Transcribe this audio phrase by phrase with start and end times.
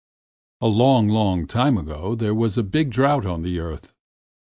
[0.61, 3.93] A LONG, long time ago there was a big drought on the earth.